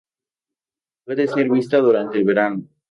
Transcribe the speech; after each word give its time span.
Puede 1.05 1.27
ser 1.27 1.47
vista 1.51 1.77
durante 1.77 2.17
el 2.17 2.23
verano. 2.23 2.63